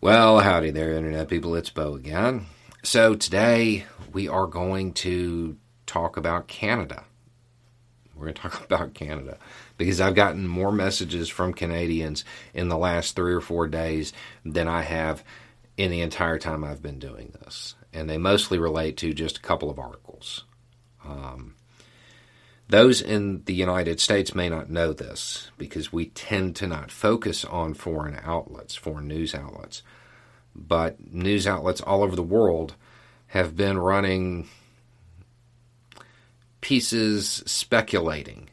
Well, 0.00 0.38
howdy 0.38 0.70
there, 0.70 0.92
Internet 0.92 1.28
people. 1.28 1.56
It's 1.56 1.70
Beau 1.70 1.94
again. 1.94 2.46
So, 2.84 3.16
today 3.16 3.84
we 4.12 4.28
are 4.28 4.46
going 4.46 4.92
to 4.94 5.56
talk 5.86 6.16
about 6.16 6.46
Canada. 6.46 7.04
We're 8.14 8.26
going 8.26 8.34
to 8.36 8.42
talk 8.42 8.64
about 8.64 8.94
Canada 8.94 9.38
because 9.78 10.00
I've 10.00 10.14
gotten 10.14 10.46
more 10.46 10.70
messages 10.70 11.28
from 11.28 11.52
Canadians 11.52 12.24
in 12.54 12.68
the 12.68 12.78
last 12.78 13.16
three 13.16 13.32
or 13.32 13.40
four 13.40 13.66
days 13.66 14.12
than 14.44 14.68
I 14.68 14.82
have 14.82 15.24
in 15.76 15.90
the 15.90 16.02
entire 16.02 16.38
time 16.38 16.62
I've 16.62 16.82
been 16.82 17.00
doing 17.00 17.34
this. 17.42 17.74
And 17.92 18.08
they 18.08 18.18
mostly 18.18 18.58
relate 18.58 18.96
to 18.98 19.12
just 19.12 19.38
a 19.38 19.42
couple 19.42 19.68
of 19.68 19.80
articles. 19.80 20.44
Um, 21.04 21.56
those 22.72 23.02
in 23.02 23.42
the 23.44 23.52
United 23.52 24.00
States 24.00 24.34
may 24.34 24.48
not 24.48 24.70
know 24.70 24.94
this 24.94 25.50
because 25.58 25.92
we 25.92 26.06
tend 26.06 26.56
to 26.56 26.66
not 26.66 26.90
focus 26.90 27.44
on 27.44 27.74
foreign 27.74 28.18
outlets, 28.24 28.74
foreign 28.74 29.06
news 29.06 29.34
outlets. 29.34 29.82
But 30.56 31.12
news 31.12 31.46
outlets 31.46 31.82
all 31.82 32.02
over 32.02 32.16
the 32.16 32.22
world 32.22 32.74
have 33.26 33.58
been 33.58 33.76
running 33.76 34.48
pieces 36.62 37.42
speculating 37.44 38.48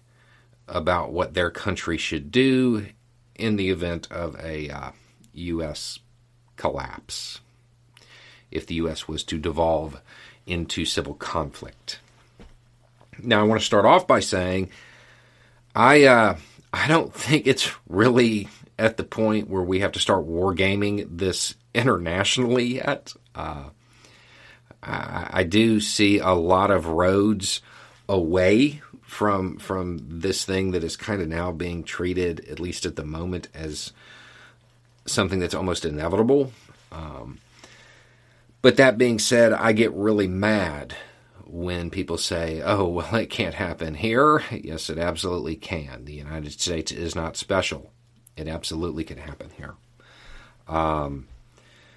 about 0.68 1.14
what 1.14 1.34
their 1.34 1.50
country 1.50 1.98
should 1.98 2.30
do 2.30 2.88
in 3.36 3.56
the 3.56 3.70
event 3.70 4.12
of 4.12 4.36
a 4.44 4.70
uh, 4.70 4.92
U.S. 5.32 6.00
collapse, 6.58 7.40
if 8.52 8.68
the 8.68 8.76
U.S. 8.76 9.08
was 9.08 9.24
to 9.24 9.38
devolve 9.38 10.02
into 10.46 10.84
civil 10.84 11.14
conflict. 11.14 12.02
Now, 13.24 13.42
I 13.42 13.44
want 13.44 13.62
to 13.62 13.66
start 13.66 13.86
off 13.86 14.08
by 14.08 14.20
saying 14.20 14.70
I 15.76 16.04
uh, 16.06 16.38
I 16.74 16.88
don't 16.88 17.14
think 17.14 17.48
it's 17.48 17.72
really 17.88 18.48
at 18.78 18.98
the 18.98 19.04
point 19.04 19.50
where 19.50 19.62
we 19.62 19.80
have 19.80 19.92
to 19.94 20.00
start 20.00 20.28
wargaming 20.28 21.08
this 21.18 21.56
internationally 21.74 22.76
yet. 22.76 23.14
Uh, 23.36 23.66
I, 24.82 25.30
I 25.32 25.44
do 25.44 25.80
see 25.80 26.20
a 26.20 26.32
lot 26.32 26.72
of 26.72 26.88
roads 26.88 27.62
away 28.08 28.82
from 29.02 29.58
from 29.58 30.00
this 30.02 30.46
thing 30.46 30.72
that 30.72 30.84
is 30.84 30.96
kind 30.96 31.22
of 31.22 31.28
now 31.28 31.52
being 31.52 31.84
treated, 31.84 32.48
at 32.50 32.60
least 32.60 32.86
at 32.86 32.96
the 32.96 33.04
moment, 33.04 33.48
as 33.54 33.92
something 35.06 35.40
that's 35.40 35.56
almost 35.56 35.86
inevitable. 35.86 36.52
Um, 36.92 37.40
but 38.62 38.78
that 38.78 38.98
being 38.98 39.20
said, 39.20 39.54
I 39.54 39.72
get 39.72 39.94
really 39.94 40.28
mad 40.28 40.96
when 41.52 41.90
people 41.90 42.18
say, 42.18 42.62
oh, 42.62 42.88
well, 42.90 43.16
it 43.16 43.30
can't 43.30 43.56
happen 43.56 43.96
here. 43.96 44.44
Yes, 44.52 44.90
it 44.90 44.98
absolutely 44.98 45.56
can. 45.56 46.06
The 46.06 46.14
United 46.14 46.52
States 46.54 46.92
is 46.92 47.16
not 47.16 47.38
special. 47.38 47.92
It 48.38 48.48
absolutely 48.48 49.04
can 49.04 49.18
happen 49.18 49.50
here. 49.58 49.76
Um, 50.68 51.28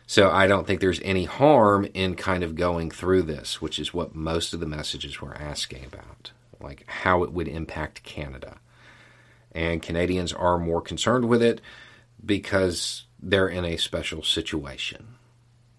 so 0.06 0.30
I 0.30 0.46
don't 0.46 0.66
think 0.66 0.80
there's 0.80 1.00
any 1.02 1.24
harm 1.24 1.86
in 1.94 2.16
kind 2.16 2.42
of 2.42 2.54
going 2.54 2.90
through 2.90 3.22
this, 3.22 3.62
which 3.62 3.78
is 3.78 3.94
what 3.94 4.14
most 4.14 4.52
of 4.52 4.60
the 4.60 4.66
messages 4.66 5.20
were 5.20 5.34
asking 5.34 5.84
about, 5.84 6.32
like 6.60 6.84
how 6.86 7.22
it 7.22 7.32
would 7.32 7.48
impact 7.48 8.02
Canada. 8.02 8.58
And 9.52 9.82
Canadians 9.82 10.32
are 10.32 10.58
more 10.58 10.80
concerned 10.80 11.28
with 11.28 11.42
it 11.42 11.60
because 12.24 13.04
they're 13.20 13.48
in 13.48 13.64
a 13.64 13.76
special 13.76 14.22
situation. 14.22 15.14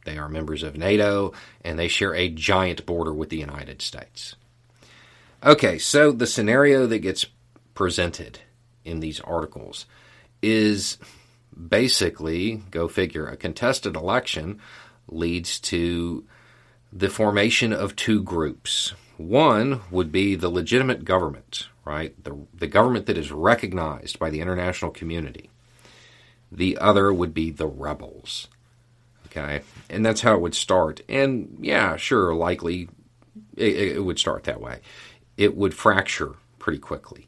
They 0.05 0.17
are 0.17 0.29
members 0.29 0.63
of 0.63 0.77
NATO 0.77 1.33
and 1.63 1.77
they 1.77 1.87
share 1.87 2.13
a 2.13 2.29
giant 2.29 2.85
border 2.85 3.13
with 3.13 3.29
the 3.29 3.37
United 3.37 3.81
States. 3.81 4.35
Okay, 5.43 5.77
so 5.77 6.11
the 6.11 6.27
scenario 6.27 6.87
that 6.87 6.99
gets 6.99 7.25
presented 7.73 8.39
in 8.85 8.99
these 8.99 9.19
articles 9.21 9.85
is 10.41 10.97
basically, 11.55 12.63
go 12.71 12.87
figure, 12.87 13.27
a 13.27 13.37
contested 13.37 13.95
election 13.95 14.59
leads 15.07 15.59
to 15.59 16.25
the 16.91 17.09
formation 17.09 17.73
of 17.73 17.95
two 17.95 18.21
groups. 18.21 18.93
One 19.17 19.81
would 19.91 20.11
be 20.11 20.35
the 20.35 20.49
legitimate 20.49 21.05
government, 21.05 21.67
right? 21.85 22.21
The, 22.23 22.37
the 22.53 22.67
government 22.67 23.05
that 23.07 23.17
is 23.17 23.31
recognized 23.31 24.19
by 24.19 24.29
the 24.29 24.41
international 24.41 24.91
community. 24.91 25.49
The 26.51 26.77
other 26.77 27.11
would 27.11 27.33
be 27.33 27.51
the 27.51 27.67
rebels. 27.67 28.47
Okay, 29.35 29.61
and 29.89 30.05
that's 30.05 30.21
how 30.21 30.35
it 30.35 30.41
would 30.41 30.53
start. 30.53 31.01
And 31.09 31.57
yeah, 31.59 31.95
sure, 31.95 32.35
likely 32.35 32.87
it, 33.57 33.95
it 33.95 34.05
would 34.05 34.19
start 34.19 34.43
that 34.43 34.61
way. 34.61 34.79
It 35.37 35.57
would 35.57 35.73
fracture 35.73 36.35
pretty 36.59 36.77
quickly. 36.77 37.27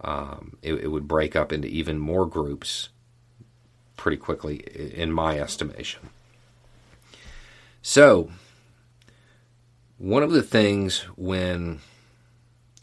Um, 0.00 0.56
it, 0.60 0.74
it 0.74 0.88
would 0.88 1.06
break 1.06 1.36
up 1.36 1.52
into 1.52 1.68
even 1.68 1.98
more 1.98 2.26
groups 2.26 2.88
pretty 3.96 4.16
quickly, 4.16 4.56
in 4.56 5.12
my 5.12 5.38
estimation. 5.38 6.08
So, 7.82 8.30
one 9.98 10.22
of 10.22 10.32
the 10.32 10.42
things 10.42 11.00
when 11.16 11.80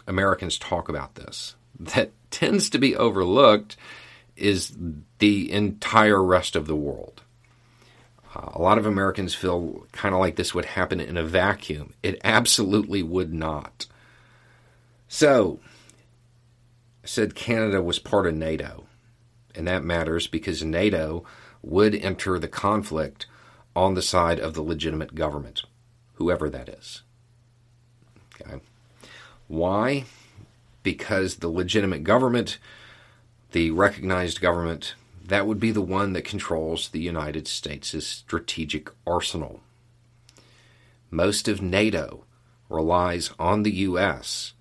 Americans 0.06 0.60
talk 0.60 0.90
about 0.90 1.16
this 1.16 1.56
that 1.80 2.12
tends 2.30 2.70
to 2.70 2.78
be 2.78 2.96
overlooked 2.96 3.76
is 4.36 4.78
the 5.18 5.52
entire 5.52 6.24
rest 6.24 6.56
of 6.56 6.68
the 6.68 6.76
world. 6.76 7.24
A 8.38 8.62
lot 8.62 8.78
of 8.78 8.86
Americans 8.86 9.34
feel 9.34 9.88
kind 9.92 10.14
of 10.14 10.22
like 10.22 10.36
this 10.36 10.54
would 10.54 10.66
happen 10.66 11.00
in 11.00 11.18
a 11.18 11.24
vacuum. 11.24 11.94
It 12.04 12.22
absolutely 12.24 13.02
would 13.02 13.34
not. 13.34 13.88
So, 15.08 15.60
I 17.04 17.08
said 17.08 17.34
Canada 17.34 17.82
was 17.82 18.00
part 18.00 18.28
of 18.28 18.36
NATO, 18.36 18.86
and 19.56 19.68
that 19.68 19.84
matters 19.84 20.28
because 20.28 20.64
NATO 20.64 21.24
would 21.64 21.96
enter 21.96 22.38
the 22.38 22.48
conflict 22.48 23.26
on 23.76 23.96
the 23.96 24.02
side 24.02 24.40
of 24.40 24.54
the 24.54 24.62
legitimate 24.62 25.16
government, 25.16 25.64
whoever 26.16 26.50
that 26.50 26.70
is. 26.70 27.02
Okay. 28.40 28.60
Why? 29.48 30.06
Because 30.84 31.38
the 31.38 31.50
legitimate 31.50 32.04
government, 32.04 32.60
the 33.52 33.72
recognized 33.72 34.42
government, 34.42 34.94
that 35.28 35.46
would 35.46 35.60
be 35.60 35.72
the 35.72 35.82
one 35.82 36.14
that 36.14 36.24
controls 36.24 36.88
the 36.88 37.02
United 37.02 37.48
States' 37.48 38.08
strategic 38.08 38.90
arsenal. 39.06 39.60
Most 41.12 41.50
of 41.50 41.62
NATO 41.62 42.24
relies 42.70 43.32
on 43.38 43.64
the 43.64 43.72
U.S. 43.72 44.54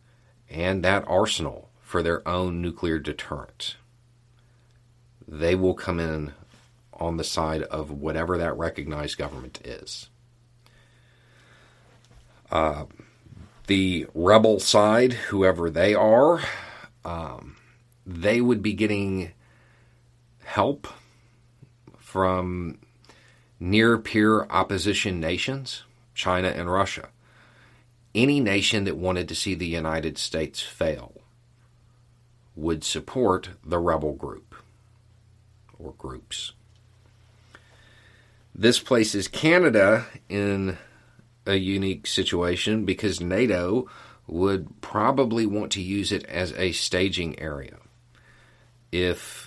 and 0.51 0.85
that 0.85 1.05
arsenal 1.07 1.71
for 1.81 2.03
their 2.03 2.27
own 2.27 2.61
nuclear 2.61 2.99
deterrent. 2.99 3.77
They 5.27 5.55
will 5.55 5.75
come 5.75 6.01
in 6.01 6.33
on 6.93 7.17
the 7.17 7.25
side 7.25 7.63
of 7.63 7.91
whatever 7.93 8.37
that 8.37 8.57
recognized 8.57 9.19
government 9.19 9.61
is. 9.65 10.09
Uh, 12.51 12.87
the 13.69 14.07
rebel 14.15 14.59
side, 14.59 15.13
whoever 15.13 15.71
they 15.71 15.95
are, 15.95 16.41
um, 17.05 17.57
they 18.05 18.41
would 18.41 18.63
be 18.63 18.73
getting 18.73 19.33
help 20.47 20.87
from 21.99 22.79
near 23.59 23.99
peer 23.99 24.45
opposition 24.45 25.19
nations, 25.19 25.83
China 26.15 26.49
and 26.49 26.71
Russia. 26.71 27.09
Any 28.15 28.39
nation 28.41 28.85
that 28.85 28.97
wanted 28.97 29.29
to 29.29 29.35
see 29.35 29.55
the 29.55 29.67
United 29.67 30.17
States 30.17 30.63
fail 30.63 31.13
would 32.55 32.85
support 32.85 33.51
the 33.65 33.79
rebel 33.79 34.15
group 34.15 34.55
or 35.79 35.93
groups. 35.99 36.53
This 38.55 38.79
places 38.79 39.29
Canada 39.29 40.07
in 40.29 40.79
a 41.45 41.57
unique 41.57 42.07
situation 42.07 42.85
because 42.85 43.21
NATO 43.21 43.89
would 44.29 44.81
probably 44.81 45.45
want 45.45 45.73
to 45.73 45.83
use 45.83 46.13
it 46.13 46.25
as 46.25 46.53
a 46.53 46.73
staging 46.73 47.39
area. 47.39 47.77
If 48.91 49.46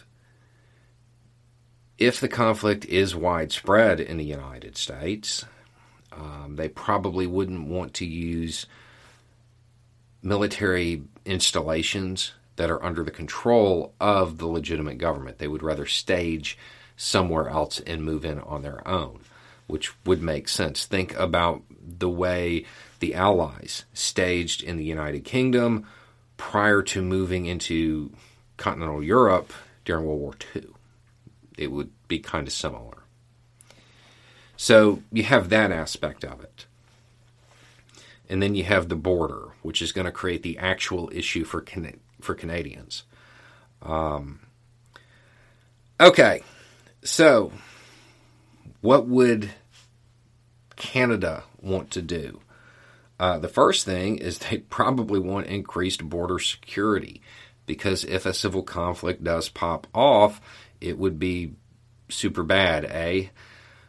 if 1.99 2.21
the 2.21 2.29
conflict 2.29 2.85
is 2.85 3.13
widespread 3.13 3.99
in 3.99 4.17
the 4.17 4.25
United 4.25 4.77
States, 4.77 5.45
um, 6.13 6.55
they 6.55 6.69
probably 6.69 7.27
wouldn't 7.27 7.67
want 7.67 7.93
to 7.95 8.05
use 8.05 8.65
military 10.23 11.03
installations 11.25 12.31
that 12.55 12.71
are 12.71 12.83
under 12.83 13.03
the 13.03 13.11
control 13.11 13.93
of 13.99 14.37
the 14.37 14.47
legitimate 14.47 14.97
government. 14.97 15.37
They 15.37 15.47
would 15.47 15.61
rather 15.61 15.85
stage 15.85 16.57
somewhere 16.95 17.49
else 17.49 17.79
and 17.81 18.03
move 18.03 18.25
in 18.25 18.39
on 18.39 18.61
their 18.61 18.85
own, 18.87 19.19
which 19.67 19.93
would 20.05 20.21
make 20.21 20.47
sense. 20.47 20.85
Think 20.85 21.17
about 21.17 21.63
the 21.81 22.09
way 22.09 22.65
the 22.99 23.13
Allies 23.13 23.85
staged 23.93 24.63
in 24.63 24.77
the 24.77 24.83
United 24.85 25.23
Kingdom 25.25 25.85
prior 26.37 26.81
to 26.81 27.01
moving 27.01 27.45
into 27.45 28.11
continental 28.57 29.03
Europe 29.03 29.53
during 29.83 30.05
World 30.05 30.19
War 30.19 30.33
II. 30.55 30.78
It 31.59 31.73
would 31.73 31.91
be 32.07 32.19
kind 32.19 32.47
of 32.47 32.53
similar. 32.53 33.03
So 34.55 35.03
you 35.11 35.23
have 35.23 35.49
that 35.49 35.71
aspect 35.71 36.23
of 36.23 36.41
it. 36.41 36.65
And 38.29 38.41
then 38.41 38.55
you 38.55 38.63
have 38.63 38.87
the 38.87 38.95
border, 38.95 39.49
which 39.61 39.81
is 39.81 39.91
going 39.91 40.05
to 40.05 40.11
create 40.11 40.41
the 40.41 40.57
actual 40.57 41.09
issue 41.13 41.43
for 41.43 41.59
Can- 41.59 41.99
for 42.21 42.33
Canadians. 42.33 43.03
Um, 43.81 44.39
okay, 45.99 46.43
so 47.03 47.51
what 48.79 49.07
would 49.07 49.49
Canada 50.77 51.43
want 51.61 51.91
to 51.91 52.01
do? 52.01 52.39
Uh, 53.19 53.37
the 53.37 53.49
first 53.49 53.85
thing 53.85 54.17
is 54.17 54.37
they 54.37 54.57
probably 54.69 55.19
want 55.19 55.47
increased 55.47 56.07
border 56.07 56.39
security 56.39 57.21
because 57.65 58.03
if 58.03 58.25
a 58.25 58.33
civil 58.33 58.63
conflict 58.63 59.23
does 59.23 59.47
pop 59.47 59.87
off, 59.93 60.41
it 60.81 60.97
would 60.97 61.19
be 61.19 61.53
super 62.09 62.43
bad, 62.43 62.85
eh? 62.85 63.27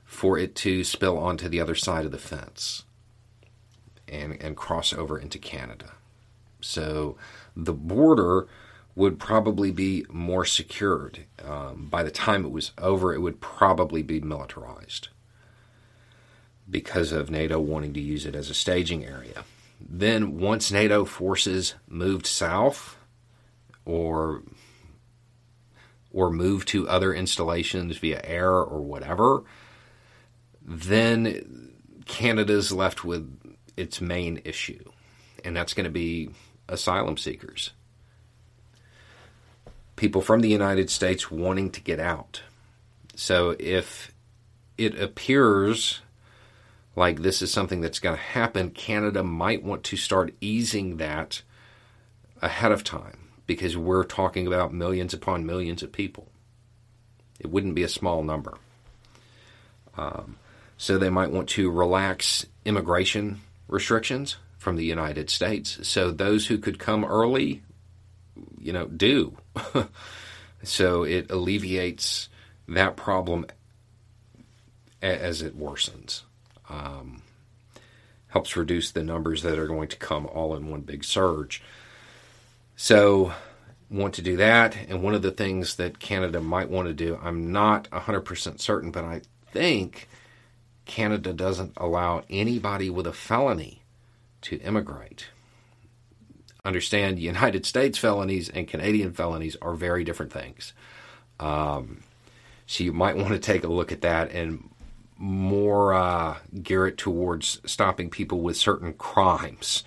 For 0.05 0.39
it 0.39 0.55
to 0.57 0.85
spill 0.85 1.19
onto 1.19 1.49
the 1.49 1.61
other 1.61 1.75
side 1.75 2.05
of 2.05 2.11
the 2.11 2.19
fence 2.19 2.85
and, 4.09 4.37
and 4.41 4.57
cross 4.57 4.93
over 4.93 5.19
into 5.19 5.39
Canada. 5.39 5.93
So 6.61 7.17
the 7.57 7.73
border 7.73 8.49
would 8.95 9.19
probably 9.19 9.71
be 9.71 10.05
more 10.11 10.45
secured. 10.45 11.21
Um, 11.45 11.87
by 11.89 12.03
the 12.03 12.11
time 12.11 12.45
it 12.45 12.51
was 12.51 12.73
over, 12.77 13.15
it 13.15 13.21
would 13.21 13.41
probably 13.41 14.03
be 14.03 14.21
militarized 14.21 15.09
because 16.69 17.13
of 17.13 17.31
NATO 17.31 17.59
wanting 17.61 17.95
to 17.95 18.01
use 18.01 18.27
it 18.27 18.35
as 18.35 18.51
a 18.51 18.55
staging 18.55 19.05
area. 19.05 19.45
Then, 19.81 20.39
once 20.39 20.71
NATO 20.71 21.05
forces 21.05 21.75
moved 21.89 22.27
south 22.27 22.97
or 23.85 24.43
or 26.13 26.31
move 26.31 26.65
to 26.67 26.89
other 26.89 27.15
installations 27.15 27.99
via 27.99 28.21
air 28.25 28.53
or 28.53 28.81
whatever, 28.81 29.45
then 30.63 31.73
Canada's 32.07 32.73
left 32.73 33.05
with 33.05 33.57
its 33.77 34.01
main 34.01 34.41
issue, 34.45 34.85
and 35.45 35.57
that's 35.57 35.75
going 35.75 35.85
to 35.85 35.91
be 35.91 36.31
asylum 36.69 37.17
seekers. 37.17 37.71
People 39.97 40.23
from 40.23 40.41
the 40.41 40.49
United 40.49 40.91
States 40.91 41.31
wanting 41.31 41.71
to 41.71 41.81
get 41.81 42.01
out. 42.01 42.43
So 43.15 43.55
if 43.59 44.13
it 44.79 44.99
appears 44.99 46.01
like 46.97 47.21
this 47.21 47.43
is 47.43 47.53
something 47.53 47.81
that's 47.81 47.99
going 47.99 48.17
to 48.17 48.23
happen, 48.23 48.71
Canada 48.71 49.23
might 49.23 49.63
want 49.63 49.85
to 49.85 49.97
start 49.97 50.35
easing 50.41 50.97
that 50.97 51.43
ahead 52.43 52.73
of 52.73 52.83
time 52.83 53.20
because 53.51 53.77
we're 53.77 54.05
talking 54.05 54.47
about 54.47 54.73
millions 54.73 55.13
upon 55.13 55.45
millions 55.45 55.83
of 55.83 55.91
people. 55.91 56.29
It 57.41 57.51
wouldn't 57.51 57.75
be 57.75 57.83
a 57.83 57.89
small 57.89 58.23
number. 58.23 58.57
Um, 59.99 60.37
so 60.77 60.97
they 60.97 61.11
might 61.11 61.33
want 61.33 61.49
to 61.49 61.69
relax 61.69 62.47
immigration 62.65 63.41
restrictions 63.67 64.37
from 64.57 64.77
the 64.77 64.85
United 64.85 65.31
States. 65.31 65.85
So 65.89 66.13
those 66.13 66.47
who 66.47 66.59
could 66.59 66.79
come 66.79 67.05
early, 67.05 67.63
you 68.57 68.73
know, 68.73 68.87
do. 68.87 69.37
so 70.63 71.03
it 71.03 71.29
alleviates 71.29 72.29
that 72.69 72.97
problem 72.97 73.47
as 75.03 75.43
it 75.43 75.59
worsens. 75.59 76.23
Um, 76.69 77.25
helps 78.29 78.57
reduce 78.57 78.93
the 78.93 79.03
numbers 79.03 79.43
that 79.43 79.59
are 79.59 79.67
going 79.67 79.89
to 79.89 79.97
come 79.97 80.25
all 80.27 80.55
in 80.55 80.71
one 80.71 80.83
big 80.83 81.03
surge. 81.03 81.61
So, 82.83 83.35
want 83.91 84.15
to 84.15 84.23
do 84.23 84.39
that. 84.39 84.75
And 84.89 85.03
one 85.03 85.15
of 85.15 85.21
the 85.21 85.31
things 85.31 85.75
that 85.75 85.99
Canada 85.99 86.41
might 86.41 86.71
want 86.71 86.89
to 86.89 86.95
do, 86.95 87.21
I'm 87.23 87.53
not 87.53 87.91
100% 87.91 88.59
certain, 88.59 88.91
but 88.91 89.05
I 89.05 89.21
think 89.53 90.09
Canada 90.87 91.35
doesn't 91.35 91.75
allow 91.77 92.23
anybody 92.31 92.89
with 92.89 93.07
a 93.07 93.13
felony 93.13 93.83
to 94.41 94.57
immigrate. 94.61 95.27
Understand, 96.65 97.19
United 97.35 97.67
States 97.67 97.99
felonies 97.99 98.49
and 98.49 98.67
Canadian 98.67 99.13
felonies 99.13 99.59
are 99.61 99.75
very 99.75 100.03
different 100.03 100.33
things. 100.33 100.73
Um, 101.39 102.01
so 102.67 102.83
you 102.83 102.95
might 102.95 103.19
want 103.19 103.35
to 103.35 103.39
take 103.39 103.63
a 103.63 103.69
look 103.69 103.93
at 103.93 104.01
that 104.01 104.33
and 104.33 104.71
more 105.19 105.93
uh, 105.93 106.39
gear 106.63 106.87
it 106.87 106.97
towards 106.97 107.61
stopping 107.71 108.09
people 108.09 108.41
with 108.41 108.57
certain 108.57 108.95
crimes 108.95 109.85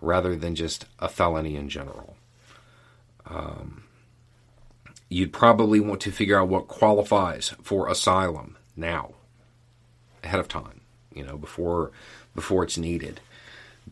rather 0.00 0.34
than 0.34 0.56
just 0.56 0.86
a 0.98 1.08
felony 1.08 1.54
in 1.54 1.68
general. 1.68 2.16
Um, 3.26 3.84
you'd 5.08 5.32
probably 5.32 5.80
want 5.80 6.00
to 6.02 6.10
figure 6.10 6.38
out 6.38 6.48
what 6.48 6.68
qualifies 6.68 7.54
for 7.62 7.88
asylum 7.88 8.56
now 8.76 9.12
ahead 10.22 10.40
of 10.40 10.48
time, 10.48 10.80
you 11.14 11.24
know, 11.24 11.36
before 11.36 11.92
before 12.34 12.64
it's 12.64 12.78
needed. 12.78 13.20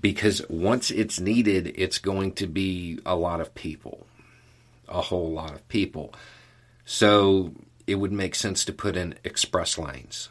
Because 0.00 0.42
once 0.48 0.90
it's 0.90 1.20
needed, 1.20 1.74
it's 1.76 1.98
going 1.98 2.32
to 2.32 2.46
be 2.46 2.98
a 3.04 3.14
lot 3.14 3.40
of 3.40 3.54
people, 3.54 4.06
a 4.88 5.02
whole 5.02 5.30
lot 5.30 5.52
of 5.52 5.68
people. 5.68 6.14
So 6.84 7.52
it 7.86 7.96
would 7.96 8.12
make 8.12 8.34
sense 8.34 8.64
to 8.64 8.72
put 8.72 8.96
in 8.96 9.14
express 9.22 9.78
lanes. 9.78 10.28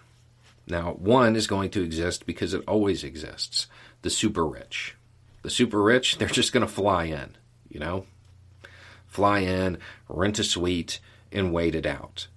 Now, 0.68 0.94
one 0.94 1.36
is 1.36 1.48
going 1.48 1.70
to 1.72 1.84
exist 1.84 2.26
because 2.26 2.54
it 2.54 2.64
always 2.68 3.04
exists 3.04 3.68
the 4.02 4.10
super 4.10 4.46
rich. 4.46 4.96
The 5.44 5.50
super 5.50 5.82
rich, 5.82 6.18
they're 6.18 6.28
just 6.28 6.54
going 6.54 6.66
to 6.66 6.72
fly 6.72 7.06
in, 7.06 7.36
you 7.70 7.80
know? 7.80 8.06
Fly 9.12 9.40
in, 9.40 9.78
rent 10.08 10.40
a 10.40 10.44
suite, 10.44 11.00
and 11.34 11.54
wait 11.54 11.76
it 11.76 11.86
out. 11.86 12.28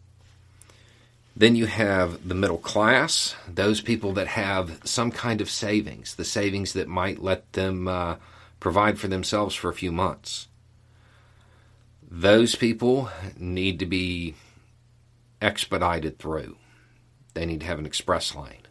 Then 1.36 1.54
you 1.56 1.66
have 1.66 2.28
the 2.28 2.34
middle 2.34 2.58
class, 2.58 3.36
those 3.48 3.80
people 3.80 4.12
that 4.14 4.26
have 4.26 4.80
some 4.84 5.10
kind 5.10 5.40
of 5.40 5.48
savings, 5.48 6.16
the 6.16 6.24
savings 6.24 6.72
that 6.72 6.88
might 6.88 7.22
let 7.22 7.52
them 7.52 7.88
uh, 7.88 8.16
provide 8.58 8.98
for 8.98 9.08
themselves 9.08 9.54
for 9.54 9.68
a 9.68 9.74
few 9.74 9.92
months. 9.92 10.48
Those 12.10 12.56
people 12.56 13.08
need 13.38 13.78
to 13.78 13.86
be 13.86 14.34
expedited 15.40 16.18
through. 16.18 16.56
They 17.34 17.46
need 17.46 17.60
to 17.60 17.66
have 17.66 17.78
an 17.78 17.86
express 17.86 18.34
lane. 18.34 18.66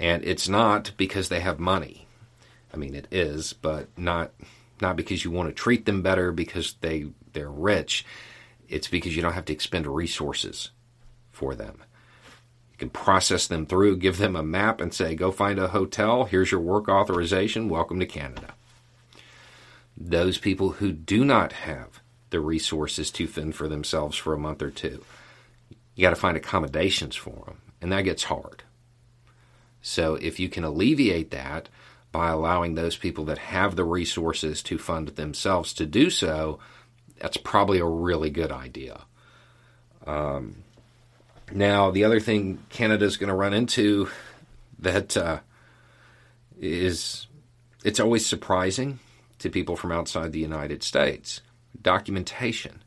And 0.00 0.24
it's 0.24 0.48
not 0.48 0.92
because 0.96 1.28
they 1.28 1.40
have 1.40 1.60
money. 1.60 2.06
I 2.72 2.76
mean, 2.76 2.96
it 2.96 3.06
is, 3.12 3.52
but 3.52 3.88
not 3.96 4.32
not 4.84 4.96
because 4.96 5.24
you 5.24 5.30
want 5.30 5.48
to 5.48 5.54
treat 5.54 5.86
them 5.86 6.02
better 6.02 6.30
because 6.30 6.74
they 6.82 7.06
they're 7.32 7.50
rich. 7.50 8.04
It's 8.68 8.86
because 8.86 9.16
you 9.16 9.22
don't 9.22 9.32
have 9.32 9.46
to 9.46 9.52
expend 9.52 9.86
resources 9.86 10.70
for 11.32 11.54
them. 11.54 11.82
You 12.72 12.78
can 12.78 12.90
process 12.90 13.46
them 13.46 13.66
through, 13.66 13.96
give 13.96 14.18
them 14.18 14.36
a 14.36 14.42
map, 14.42 14.80
and 14.80 14.92
say, 14.92 15.14
go 15.14 15.30
find 15.30 15.58
a 15.58 15.68
hotel. 15.68 16.24
Here's 16.24 16.50
your 16.50 16.60
work 16.60 16.88
authorization. 16.88 17.68
Welcome 17.68 17.98
to 18.00 18.06
Canada. 18.06 18.54
Those 19.96 20.38
people 20.38 20.70
who 20.70 20.92
do 20.92 21.24
not 21.24 21.52
have 21.52 22.00
the 22.30 22.40
resources 22.40 23.10
to 23.12 23.26
fend 23.26 23.54
for 23.54 23.68
themselves 23.68 24.16
for 24.16 24.34
a 24.34 24.38
month 24.38 24.60
or 24.60 24.70
two, 24.70 25.02
you 25.94 26.02
got 26.02 26.10
to 26.10 26.16
find 26.16 26.36
accommodations 26.36 27.16
for 27.16 27.44
them, 27.46 27.58
and 27.80 27.90
that 27.90 28.02
gets 28.02 28.24
hard. 28.24 28.64
So 29.80 30.16
if 30.16 30.38
you 30.38 30.48
can 30.48 30.64
alleviate 30.64 31.30
that 31.30 31.68
by 32.14 32.28
allowing 32.28 32.76
those 32.76 32.96
people 32.96 33.24
that 33.24 33.38
have 33.38 33.74
the 33.74 33.82
resources 33.82 34.62
to 34.62 34.78
fund 34.78 35.08
themselves 35.08 35.74
to 35.74 35.84
do 35.84 36.10
so, 36.10 36.60
that's 37.18 37.36
probably 37.36 37.80
a 37.80 37.84
really 37.84 38.30
good 38.30 38.52
idea. 38.52 39.00
Um, 40.06 40.62
now, 41.52 41.90
the 41.90 42.04
other 42.04 42.20
thing 42.20 42.60
Canada's 42.68 43.16
going 43.16 43.30
to 43.30 43.34
run 43.34 43.52
into 43.52 44.08
that 44.78 45.16
uh, 45.16 45.40
is 46.60 47.26
it's 47.84 47.98
always 47.98 48.24
surprising 48.24 49.00
to 49.40 49.50
people 49.50 49.74
from 49.74 49.90
outside 49.90 50.30
the 50.30 50.38
United 50.38 50.84
States 50.84 51.40
documentation. 51.82 52.84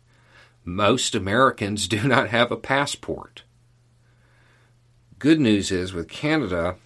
Most 0.64 1.16
Americans 1.16 1.88
do 1.90 2.08
not 2.08 2.30
have 2.30 2.50
a 2.50 2.56
passport. 2.56 3.44
Good 5.20 5.42
news 5.42 5.70
is 5.70 5.92
with 5.92 6.08
Canada, 6.08 6.78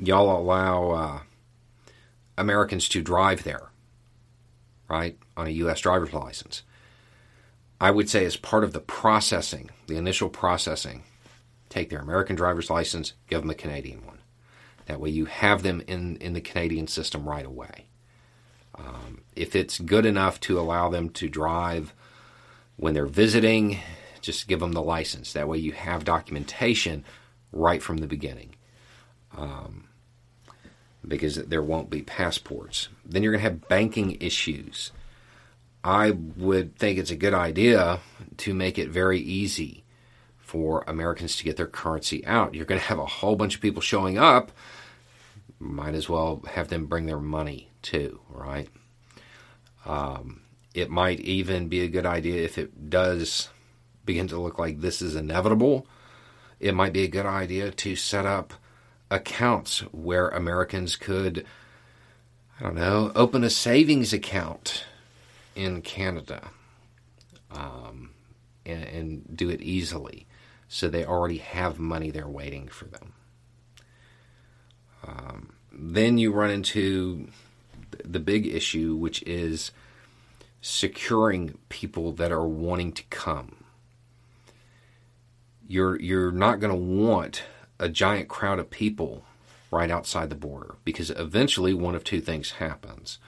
y'all 0.00 0.40
allow 0.40 0.90
uh, 0.92 1.20
Americans 2.40 2.88
to 2.88 3.02
drive 3.02 3.44
there, 3.44 3.70
right, 4.88 5.18
on 5.36 5.46
a 5.46 5.50
U.S. 5.50 5.80
driver's 5.80 6.12
license. 6.12 6.62
I 7.80 7.90
would 7.90 8.10
say 8.10 8.24
as 8.24 8.36
part 8.36 8.64
of 8.64 8.72
the 8.72 8.80
processing, 8.80 9.70
the 9.86 9.96
initial 9.96 10.28
processing, 10.28 11.04
take 11.68 11.88
their 11.88 12.00
American 12.00 12.36
driver's 12.36 12.68
license, 12.70 13.14
give 13.28 13.40
them 13.40 13.50
a 13.50 13.54
Canadian 13.54 14.04
one. 14.04 14.18
That 14.86 15.00
way 15.00 15.10
you 15.10 15.26
have 15.26 15.62
them 15.62 15.82
in, 15.86 16.16
in 16.16 16.32
the 16.32 16.40
Canadian 16.40 16.88
system 16.88 17.28
right 17.28 17.46
away. 17.46 17.86
Um, 18.74 19.22
if 19.36 19.54
it's 19.54 19.78
good 19.78 20.06
enough 20.06 20.40
to 20.40 20.58
allow 20.58 20.88
them 20.88 21.10
to 21.10 21.28
drive 21.28 21.94
when 22.76 22.94
they're 22.94 23.06
visiting 23.06 23.78
Just 24.20 24.48
give 24.48 24.60
them 24.60 24.72
the 24.72 24.82
license. 24.82 25.32
That 25.32 25.48
way 25.48 25.58
you 25.58 25.72
have 25.72 26.04
documentation 26.04 27.04
right 27.52 27.82
from 27.82 27.98
the 27.98 28.06
beginning. 28.06 28.56
Um, 29.36 29.88
because 31.06 31.36
there 31.36 31.62
won't 31.62 31.90
be 31.90 32.02
passports. 32.02 32.88
Then 33.04 33.22
you're 33.22 33.32
going 33.32 33.42
to 33.42 33.50
have 33.50 33.68
banking 33.68 34.16
issues. 34.20 34.92
I 35.82 36.10
would 36.10 36.76
think 36.76 36.98
it's 36.98 37.10
a 37.10 37.16
good 37.16 37.34
idea 37.34 38.00
to 38.38 38.54
make 38.54 38.78
it 38.78 38.90
very 38.90 39.18
easy 39.18 39.84
for 40.38 40.84
Americans 40.86 41.36
to 41.36 41.44
get 41.44 41.56
their 41.56 41.66
currency 41.66 42.26
out. 42.26 42.54
You're 42.54 42.66
going 42.66 42.80
to 42.80 42.86
have 42.86 42.98
a 42.98 43.06
whole 43.06 43.36
bunch 43.36 43.54
of 43.54 43.60
people 43.60 43.80
showing 43.80 44.18
up. 44.18 44.52
Might 45.58 45.94
as 45.94 46.08
well 46.08 46.42
have 46.50 46.68
them 46.68 46.86
bring 46.86 47.06
their 47.06 47.20
money 47.20 47.70
too, 47.82 48.20
right? 48.28 48.68
Um, 49.86 50.42
it 50.74 50.90
might 50.90 51.20
even 51.20 51.68
be 51.68 51.80
a 51.80 51.88
good 51.88 52.06
idea 52.06 52.42
if 52.42 52.58
it 52.58 52.90
does 52.90 53.48
begin 54.04 54.28
to 54.28 54.40
look 54.40 54.58
like 54.58 54.80
this 54.80 55.00
is 55.00 55.14
inevitable. 55.14 55.86
It 56.58 56.74
might 56.74 56.92
be 56.92 57.04
a 57.04 57.08
good 57.08 57.26
idea 57.26 57.70
to 57.70 57.96
set 57.96 58.26
up 58.26 58.52
accounts 59.10 59.80
where 59.92 60.28
Americans 60.28 60.96
could, 60.96 61.44
I 62.58 62.64
don't 62.64 62.76
know, 62.76 63.12
open 63.14 63.44
a 63.44 63.50
savings 63.50 64.12
account 64.12 64.84
in 65.54 65.82
Canada 65.82 66.50
um, 67.50 68.10
and, 68.64 68.84
and 68.84 69.36
do 69.36 69.50
it 69.50 69.60
easily 69.60 70.26
so 70.68 70.88
they 70.88 71.04
already 71.04 71.38
have 71.38 71.80
money 71.80 72.10
there 72.10 72.28
waiting 72.28 72.68
for 72.68 72.84
them. 72.84 73.12
Um, 75.04 75.54
then 75.72 76.16
you 76.16 76.32
run 76.32 76.50
into 76.50 77.28
the 78.04 78.20
big 78.20 78.46
issue, 78.46 78.94
which 78.94 79.22
is 79.22 79.72
securing 80.60 81.58
people 81.68 82.12
that 82.12 82.30
are 82.30 82.46
wanting 82.46 82.92
to 82.92 83.02
come. 83.04 83.64
You're 85.66 86.00
you're 86.00 86.32
not 86.32 86.60
going 86.60 86.72
to 86.72 86.76
want 86.76 87.42
a 87.80 87.88
giant 87.88 88.28
crowd 88.28 88.60
of 88.60 88.70
people 88.70 89.24
right 89.70 89.90
outside 89.90 90.30
the 90.30 90.36
border 90.36 90.76
because 90.84 91.10
eventually 91.10 91.74
one 91.74 91.94
of 91.94 92.04
two 92.04 92.20
things 92.20 92.52
happens. 92.52 93.18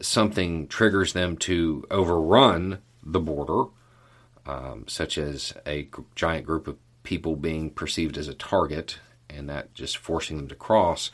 Something 0.00 0.66
triggers 0.66 1.12
them 1.12 1.36
to 1.38 1.84
overrun 1.90 2.78
the 3.02 3.20
border, 3.20 3.70
um, 4.44 4.84
such 4.86 5.16
as 5.16 5.54
a 5.64 5.84
g- 5.84 5.90
giant 6.14 6.44
group 6.44 6.68
of 6.68 6.76
people 7.02 7.36
being 7.36 7.70
perceived 7.70 8.18
as 8.18 8.28
a 8.28 8.34
target 8.34 8.98
and 9.30 9.48
that 9.48 9.72
just 9.74 9.96
forcing 9.96 10.36
them 10.36 10.48
to 10.48 10.54
cross, 10.54 11.10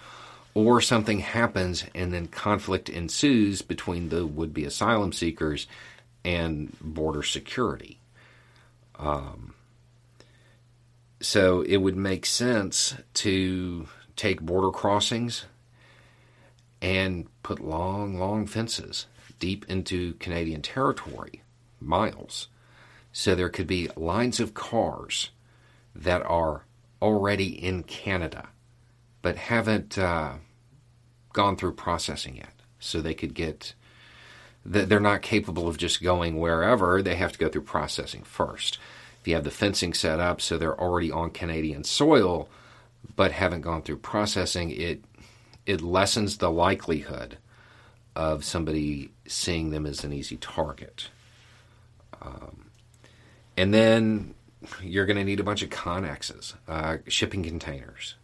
or 0.55 0.81
something 0.81 1.21
happens 1.21 1.85
and 1.95 2.13
then 2.13 2.27
conflict 2.27 2.89
ensues 2.89 3.63
between 3.63 4.09
the 4.09 4.27
would 4.27 4.53
be 4.53 4.65
asylum 4.65 5.13
seekers 5.13 5.67
and 6.25 6.77
border 6.81 7.23
security. 7.23 7.99
Um, 8.99 9.55
so 11.23 11.63
it 11.63 11.79
would 11.79 11.97
make 11.97 12.27
sense 12.27 12.95
to 13.15 13.87
take 14.17 14.41
border 14.41 14.71
crossings 14.71 15.47
and 16.83 17.27
put 17.43 17.61
long, 17.61 18.19
long 18.19 18.47
fences 18.47 19.07
deep 19.39 19.65
into 19.69 20.15
Canadian 20.15 20.63
territory, 20.63 21.43
miles. 21.81 22.49
So 23.13 23.35
there 23.35 23.49
could 23.49 23.67
be 23.67 23.89
lines 23.97 24.41
of 24.41 24.55
cars 24.55 25.31
that 25.95 26.23
are 26.27 26.65
already 27.01 27.49
in 27.49 27.83
Canada 27.83 28.49
but 29.23 29.37
haven't 29.37 29.97
uh, 29.97 30.35
gone 31.33 31.57
through 31.57 31.75
processing 31.75 32.37
yet. 32.37 32.53
So 32.81 33.01
they 33.01 33.15
could 33.15 33.33
get, 33.33 33.75
they're 34.65 35.01
not 35.01 35.23
capable 35.23 35.69
of 35.69 35.79
just 35.79 36.03
going 36.03 36.39
wherever, 36.39 37.01
they 37.01 37.15
have 37.15 37.33
to 37.33 37.39
go 37.39 37.49
through 37.49 37.63
processing 37.63 38.25
first. 38.25 38.79
If 39.23 39.29
you 39.29 39.35
have 39.37 39.45
the 39.45 39.53
fencing 39.53 39.95
set 39.95 40.19
up 40.19 40.41
so 40.41 40.59
they're 40.59 40.79
already 40.79 41.13
on 41.13 41.31
Canadian 41.31 41.85
soil 41.85 42.49
but 43.15 43.31
haven't 43.31 43.61
gone 43.61 43.83
through 43.83 43.99
processing, 43.99 44.73
it 44.73 45.05
it 45.65 45.81
lessens 45.81 46.39
the 46.39 46.51
likelihood 46.51 47.39
of 48.17 48.45
somebody 48.45 49.13
seeing 49.29 49.71
them 49.71 49.87
as 49.87 50.03
an 50.03 50.13
easy 50.13 50.37
target. 50.37 51.09
Um, 52.21 52.71
and 53.57 53.73
then 53.73 54.35
you're 54.83 55.07
going 55.07 55.17
to 55.17 55.25
need 55.25 55.39
a 55.39 55.45
bunch 55.45 55.63
of 55.63 55.71
conexes, 55.71 56.55
uh, 56.67 56.99
shipping 57.07 57.45
containers, 57.45 58.17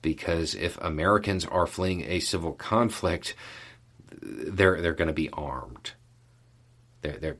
because 0.00 0.54
if 0.54 0.78
Americans 0.80 1.44
are 1.44 1.66
fleeing 1.66 2.02
a 2.04 2.20
civil 2.20 2.52
conflict, 2.52 3.34
they're 4.22 4.80
they're 4.80 4.94
going 4.94 5.08
to 5.08 5.14
be 5.14 5.28
armed. 5.34 5.92
They're 7.02 7.18
they're 7.18 7.36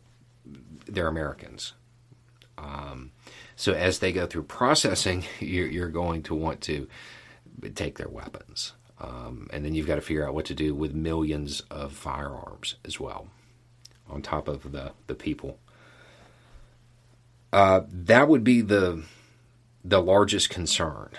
they're 0.87 1.09
Americans. 1.09 1.73
Um, 2.59 3.13
so 3.57 3.73
as 3.73 3.99
they 3.99 4.13
go 4.13 4.27
through 4.27 4.45
processing, 4.45 5.25
you're, 5.41 5.69
you're, 5.69 5.89
going 5.89 6.23
to 6.25 6.35
want 6.35 6.61
to 6.63 6.89
take 7.75 7.99
their 7.99 8.09
weapons, 8.09 8.73
um, 9.01 9.49
and 9.53 9.65
then 9.65 9.75
you've 9.75 9.87
got 9.87 9.97
to 9.97 10.01
figure 10.01 10.27
out 10.27 10.35
what 10.35 10.47
to 10.47 10.55
do 10.55 10.75
with 10.75 10.95
millions 10.95 11.63
of 11.71 11.93
firearms 11.93 12.77
as 12.85 12.99
well, 12.99 13.29
on 14.09 14.23
top 14.23 14.49
of 14.49 14.73
the 14.73 14.93
the 15.07 15.15
people. 15.15 15.59
Uh, 17.53 17.83
that 17.89 18.29
would 18.29 18.45
be 18.45 18.61
the 18.61 19.03
the 19.85 20.03
largest 20.03 20.51
concern 20.51 21.11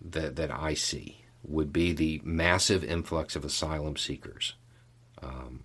that 0.00 0.36
that 0.36 0.50
I 0.50 0.74
see 0.74 1.24
would 1.42 1.72
be 1.72 1.92
the 1.92 2.20
massive 2.24 2.82
influx 2.82 3.36
of 3.36 3.44
asylum 3.44 3.96
seekers. 3.96 4.54
Um, 5.22 5.64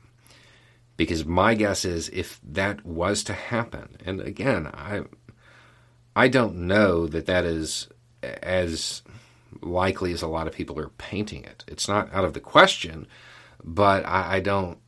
because 0.97 1.25
my 1.25 1.55
guess 1.55 1.85
is 1.85 2.09
if 2.09 2.41
that 2.43 2.85
was 2.85 3.23
to 3.23 3.33
happen, 3.33 3.95
and 4.05 4.19
again, 4.19 4.67
I 4.67 5.03
I 6.19 6.27
don't 6.27 6.67
know 6.67 7.07
that 7.07 7.27
that 7.27 7.45
is 7.45 7.87
as 8.21 9.03
likely 9.61 10.11
as 10.11 10.21
a 10.21 10.27
lot 10.27 10.47
of 10.47 10.53
people 10.53 10.77
are 10.77 10.89
painting 10.89 11.45
it. 11.45 11.63
It's 11.65 11.87
not 11.87 12.13
out 12.13 12.25
of 12.25 12.33
the 12.33 12.41
question, 12.41 13.07
but 13.63 14.05
I, 14.05 14.35
I 14.35 14.39
don't 14.41 14.79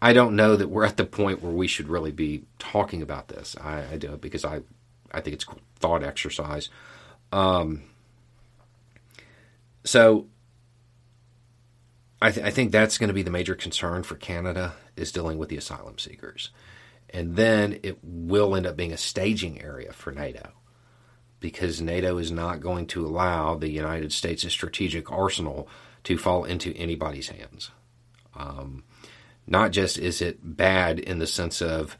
I 0.00 0.12
don't 0.12 0.36
know 0.36 0.54
that 0.54 0.68
we're 0.68 0.84
at 0.84 0.96
the 0.96 1.04
point 1.04 1.42
where 1.42 1.50
we 1.52 1.66
should 1.66 1.88
really 1.88 2.12
be 2.12 2.44
talking 2.60 3.02
about 3.02 3.26
this. 3.26 3.56
I, 3.60 3.94
I 3.94 3.96
do 3.96 4.16
because 4.16 4.44
I 4.44 4.60
I 5.10 5.20
think 5.20 5.34
it's 5.34 5.46
thought 5.80 6.04
exercise. 6.04 6.68
Um, 7.32 7.82
so 9.82 10.28
I, 12.20 12.30
th- 12.30 12.46
I 12.46 12.50
think 12.50 12.70
that's 12.70 12.98
going 12.98 13.08
to 13.08 13.14
be 13.14 13.24
the 13.24 13.32
major 13.32 13.56
concern 13.56 14.04
for 14.04 14.14
Canada 14.14 14.74
is 14.94 15.10
dealing 15.10 15.38
with 15.38 15.48
the 15.48 15.56
asylum 15.56 15.98
seekers. 15.98 16.50
And 17.12 17.36
then 17.36 17.78
it 17.82 17.98
will 18.02 18.56
end 18.56 18.66
up 18.66 18.76
being 18.76 18.92
a 18.92 18.96
staging 18.96 19.60
area 19.60 19.92
for 19.92 20.12
NATO 20.12 20.52
because 21.40 21.80
NATO 21.80 22.18
is 22.18 22.30
not 22.30 22.60
going 22.60 22.86
to 22.88 23.06
allow 23.06 23.54
the 23.54 23.68
United 23.68 24.12
States' 24.12 24.50
strategic 24.50 25.10
arsenal 25.12 25.68
to 26.04 26.16
fall 26.16 26.44
into 26.44 26.74
anybody's 26.74 27.28
hands. 27.28 27.70
Um, 28.34 28.84
not 29.46 29.72
just 29.72 29.98
is 29.98 30.22
it 30.22 30.38
bad 30.42 30.98
in 30.98 31.18
the 31.18 31.26
sense 31.26 31.60
of 31.60 31.98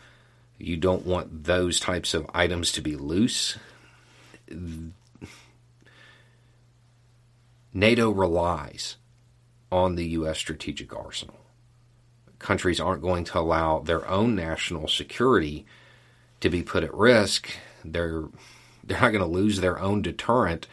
you 0.58 0.76
don't 0.76 1.04
want 1.04 1.44
those 1.44 1.80
types 1.80 2.14
of 2.14 2.30
items 2.32 2.72
to 2.72 2.80
be 2.80 2.96
loose. 2.96 3.58
NATO 7.74 8.10
relies 8.10 8.96
on 9.70 9.96
the 9.96 10.06
U.S. 10.10 10.38
strategic 10.38 10.94
arsenal. 10.94 11.40
Countries 12.42 12.80
aren't 12.80 13.02
going 13.02 13.24
to 13.24 13.38
allow 13.38 13.78
their 13.78 14.06
own 14.08 14.34
national 14.34 14.88
security 14.88 15.64
to 16.40 16.50
be 16.50 16.62
put 16.62 16.84
at 16.84 16.92
risk. 16.92 17.48
They're 17.84 18.24
they're 18.84 19.00
not 19.00 19.12
going 19.12 19.24
to 19.24 19.26
lose 19.26 19.60
their 19.60 19.78
own 19.78 20.02
deterrent 20.02 20.66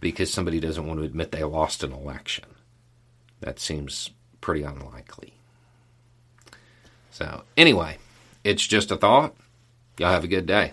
because 0.00 0.32
somebody 0.32 0.60
doesn't 0.60 0.86
want 0.86 1.00
to 1.00 1.04
admit 1.04 1.32
they 1.32 1.42
lost 1.42 1.82
an 1.82 1.92
election. 1.92 2.44
That 3.40 3.58
seems 3.58 4.10
pretty 4.40 4.62
unlikely. 4.62 5.34
So, 7.10 7.42
anyway, 7.56 7.98
it's 8.44 8.66
just 8.66 8.92
a 8.92 8.96
thought. 8.96 9.34
Y'all 9.98 10.10
have 10.10 10.24
a 10.24 10.28
good 10.28 10.46
day. 10.46 10.72